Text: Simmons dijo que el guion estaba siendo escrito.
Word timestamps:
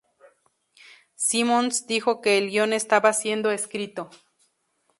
Simmons 1.13 1.85
dijo 1.85 2.21
que 2.21 2.39
el 2.39 2.49
guion 2.49 2.73
estaba 2.73 3.13
siendo 3.13 3.51
escrito. 3.51 4.09